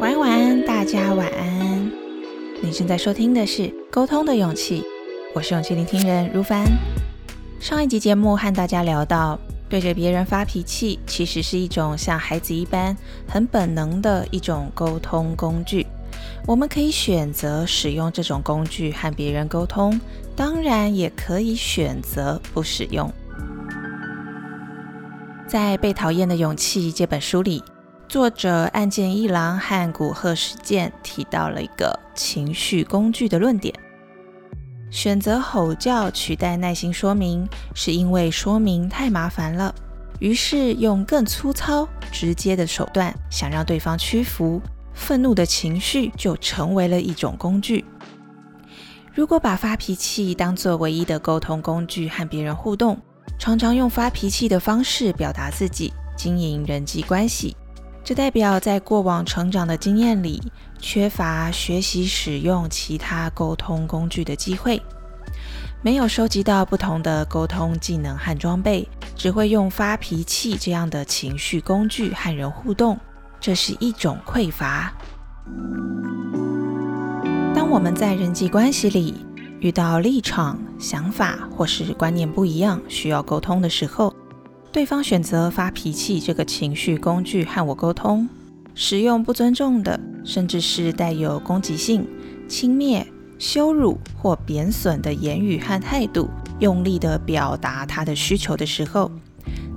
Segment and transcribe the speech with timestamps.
[0.00, 1.90] 晚安，晚安，大家晚安。
[2.62, 4.80] 你正在收听的是《沟通的勇气》，
[5.34, 6.64] 我是勇气聆听人如凡。
[7.58, 9.36] 上一集节目和大家聊到，
[9.68, 15.84] 对着别人发脾气，其实是一种像孩子一般很本能的一种沟通工具。
[16.46, 20.00] 我们可以选择使用这种工具和别人沟通，
[20.36, 23.12] 当然也可以选择不使用。
[25.48, 27.60] 在《被讨厌的勇气》这本书里。
[28.08, 33.74] 作者岸见一郎和古贺实践提到了一个情绪工具的论点：
[34.90, 39.74] 选择吼叫取代耐心说明，是因为说明太麻烦了，
[40.20, 44.58] 于是用更粗糙、直接的手段想让对方屈服。
[44.94, 47.84] 愤怒的情绪就成为了一种工具。
[49.12, 52.98] 如果把发脾气当作唯一的沟通工具和别人互动，
[53.38, 57.54] 常常用发脾气的方式表达自己，经营人际关系。
[58.08, 60.42] 这代表在过往成长的经验里，
[60.78, 64.80] 缺乏学习使用其他沟通工具的机会，
[65.82, 72.98] 没有收集到不同的沟通技能和装备，只会用发脾气这样的情绪工具和人互动，
[73.38, 74.90] 这是一种匮乏。
[77.54, 79.26] 当我们在人际关系里
[79.60, 84.14] 遇到立场、想法或是观念不一样，需要沟通的时候，
[84.78, 88.28] 对方选择发脾气这个情绪工具和我沟通，
[88.76, 92.06] 使用不尊重的，甚至是带有攻击性、
[92.46, 93.04] 轻蔑、
[93.40, 99.10] 羞辱或贬损的言语和态度，用力的表达他的需求的时候，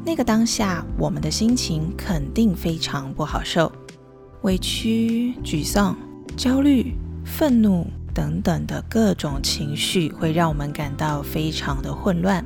[0.05, 3.71] 那个当下我们的心情肯定非常不好受，
[4.43, 5.97] 委屈、沮丧、
[6.37, 6.93] 焦虑、
[7.25, 12.45] 愤怒等等的各种情绪会让我们感到非常的混乱。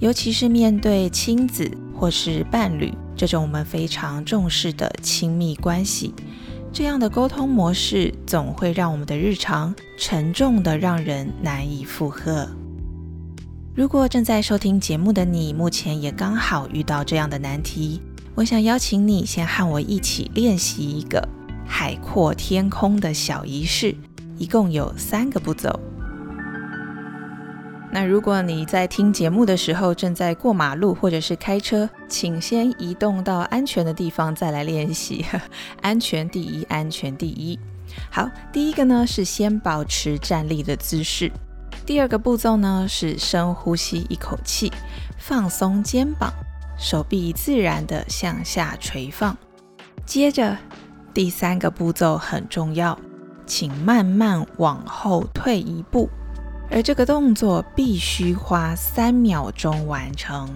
[0.00, 6.14] 尤其是面对亲子或是伴侣这种我们非常重视的亲密关系，
[6.72, 12.48] 这样的沟通模式总会让我们的日常沉重的让人难以负荷。
[13.74, 18.00] 如果正在收听节目的你，目前也刚好遇到这样的难题，
[18.34, 21.22] 我想邀请你先和我一起练习一个
[21.66, 23.94] 海阔天空的小仪式，
[24.38, 25.78] 一共有三个步骤。
[27.92, 35.26] 那如果你在听节目的时候正在过马路或者是开车，请先移动到安全的地方再来练习。
[35.82, 37.58] 安全第一，安全第一。
[38.08, 41.32] 好，第一个呢是先保持站立的姿势。
[41.84, 44.72] 第二个步骤呢是深呼吸一口气，
[45.18, 46.32] 放松肩膀，
[46.78, 49.36] 手臂自然的向下垂放。
[50.06, 50.56] 接着
[51.12, 52.96] 第三个步骤很重要，
[53.46, 56.08] 请慢慢往后退一步。
[56.70, 60.48] 而这个动作必须花三秒钟完成。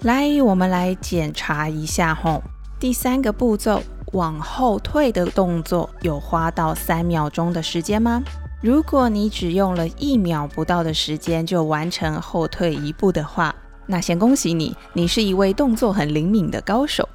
[0.00, 2.42] 来，我们来检查一下吼，
[2.78, 8.22] 第三个步骤往后退的动作有花到三秒钟的时间吗？
[8.60, 13.54] 如果你只用了一秒不到的时间就完成后退一步的话，
[13.86, 17.08] 那先恭喜你，你是一位动作很灵敏的高手。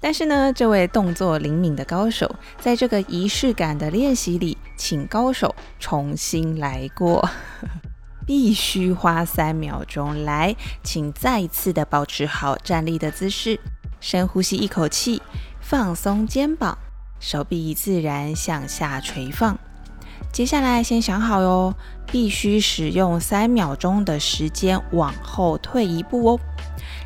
[0.00, 7.28] 但是呢，这位动作灵敏的高手，在这个仪式感的练习里，请高手重新来过，
[8.26, 10.24] 必须花三秒钟。
[10.24, 13.58] 来，请再次的保持好站立的姿势，
[14.00, 15.22] 深呼吸一口气，
[15.60, 16.76] 放松肩膀，
[17.18, 19.58] 手臂自然向下垂放。
[20.32, 21.74] 接下来，先想好哟，
[22.06, 26.40] 必须使用三秒钟的时间往后退一步哦。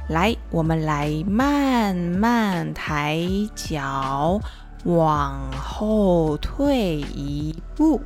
[0.08, 3.20] 来，我们来慢慢抬
[3.54, 4.40] 脚，
[4.84, 8.00] 往后退一步。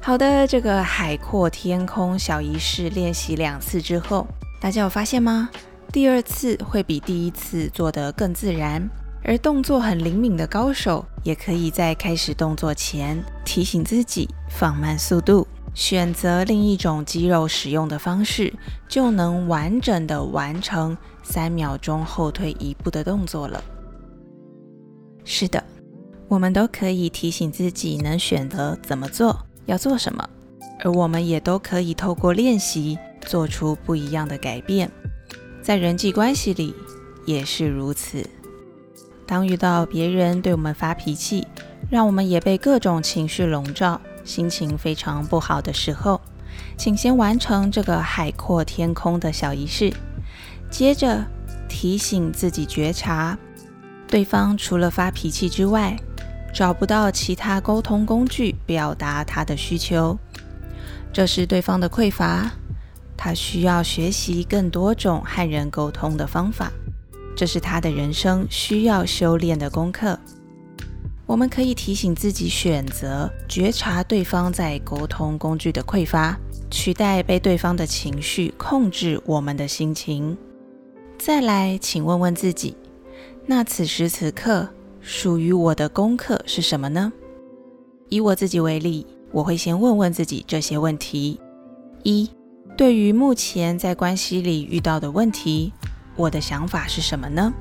[0.00, 4.26] 好的，这个海阔天空小仪式练习两次之后，
[4.60, 5.48] 大家有发现吗？
[5.92, 8.88] 第二次会比第一次做得更自然，
[9.22, 15.46] 而动作很灵敏的高手，也可以在开始动作前提醒自己放慢速度。
[15.74, 18.52] 选择另一种肌肉使用的方式，
[18.88, 23.62] 就能完整的完成三秒钟后退一步的动作了。
[25.24, 25.62] 是的，
[26.32, 30.26] 我们都可以提醒自己能选择怎么做，要做什么，
[30.82, 34.90] 而我们也都可以透过练习做出不一样的改变。
[35.60, 36.74] 在人际关系里
[37.26, 38.26] 也是如此。
[39.26, 41.46] 当遇到别人对我们发脾气，
[41.90, 44.00] 让我们也被各种情绪笼罩。
[44.24, 46.18] 心情非常不好的时候，
[46.78, 49.92] 请先完成这个海阔天空的小仪式。
[50.70, 51.26] 接着
[51.68, 53.36] 提醒自己觉察，
[54.06, 55.94] 对方除了发脾气之外，
[56.52, 60.18] 找不到其他沟通工具表达他的需求。
[61.12, 62.50] 这是对方的匮乏，
[63.16, 66.72] 他需要学习更多种和人沟通的方法。
[67.34, 70.18] 这是他的人生需要修炼的功课。
[71.24, 76.38] 我们可以提醒自己选择觉察对方在沟通工具的匮乏，
[76.70, 80.36] 取代被对方的情绪控制我们的心情。
[81.18, 82.76] 再来，请问问自己，
[83.46, 84.68] 那此时此刻
[85.02, 87.12] 属于我的功课是什么呢？
[88.08, 91.40] 以我自己为例，我会先问问自己这些问题：
[92.04, 92.30] 一，
[92.76, 95.72] 对于目前在关系里遇到的问题，
[96.14, 97.52] 我的想法是什么呢？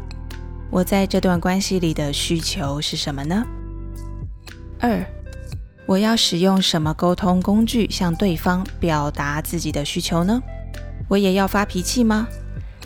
[0.69, 3.43] 我在这段关系里的需求是什么呢？
[4.79, 5.03] 二，
[5.87, 10.39] 我要使用什么沟通工具向对方表达自己的需求呢？
[11.09, 12.27] 我也要发脾气吗？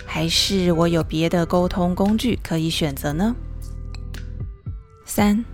[0.05, 3.35] 还是我有别的沟通工具可以选择呢？
[5.15, 5.45] 三，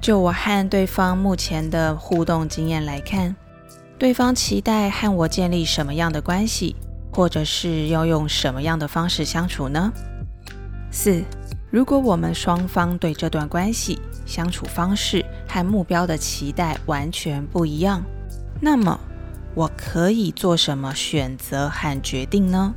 [0.00, 3.36] 就我和对方目前的互动经验来看，
[3.98, 6.74] 对方期待和我建立什么样的关系，
[7.12, 9.92] 或者是要用什么样的方式相处呢？
[10.90, 11.22] 四，
[11.70, 18.02] 如果我们双方对这段关系相处方式，和目标的期待完全不一样，
[18.62, 18.98] 那么
[19.54, 22.74] 我可以做什么选择和决定呢？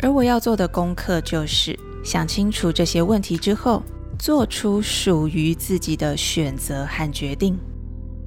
[0.00, 3.80] 而我要做的功课就是想清楚这些问题之后，
[4.24, 7.58] 做出属于自己的选择和决定，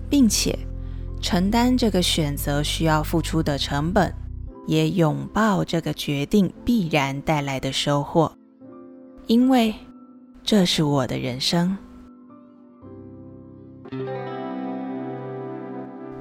[0.08, 0.56] 并且
[1.20, 4.14] 承担这个选择需要付出的成本，
[4.68, 8.32] 也拥抱这个决定必然带来的收获，
[9.26, 9.74] 因为
[10.44, 11.76] 这是我的人生。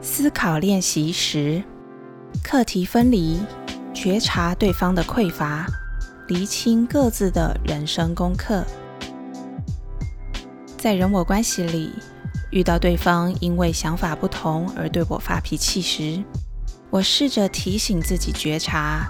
[0.01, 1.63] 思考练习时，
[2.43, 3.39] 课题分离，
[3.93, 5.67] 觉察对方的匮乏，
[6.29, 8.65] 厘清各自的人生功课。
[10.87, 11.91] 在人我关系里，
[12.51, 16.23] 遇到对方因为想法不同而对我发脾气时，
[16.91, 19.05] 我试着提醒自己觉察，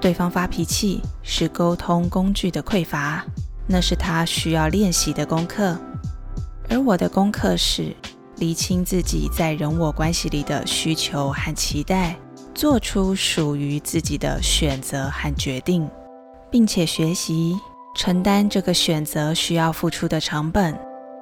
[0.00, 3.24] 对方发脾气是沟通工具的匮乏，
[3.68, 5.78] 那是他需要练习的功课，
[6.68, 7.94] 而我的功课是。
[8.38, 12.16] 厘清自己在人我关系里的需求和期待，
[12.52, 15.88] 做出属于自己的选择和决定，
[16.50, 17.56] 并且学习
[17.94, 20.76] 承担这个选择需要付出的成本，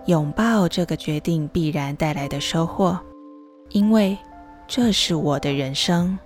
[0.06, 2.98] 拥抱这个决定必然带来的收获，
[3.70, 4.16] 因为
[4.66, 6.18] 这是我的人生。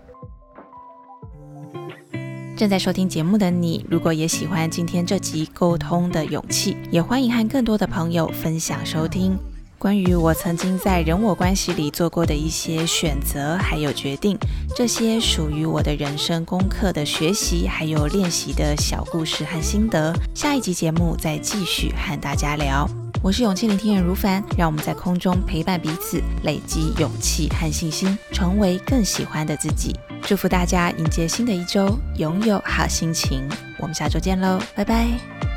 [2.56, 9.36] 正在收听节目的你，如果也喜欢今天这集沟通的勇气，也欢迎和更多的朋友分享收听。
[9.76, 14.38] 关于我曾经在人我关系里做过的一些选择，还有决定，
[14.74, 22.88] 这些属于我的人生功课的学习，还有练习的小故事和心得，下一集节目再继续和大家聊。
[23.24, 29.98] 我是勇气聆听人如凡，让我们在空中陪伴彼此，累积勇气和信心，成为更喜欢的自己。
[30.20, 33.48] 祝福大家迎接新的一周，拥有好心情。
[33.78, 35.53] 我们下周见喽，拜拜。